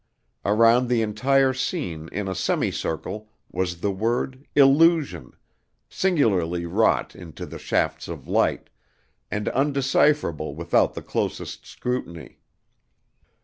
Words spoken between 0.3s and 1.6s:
Around the entire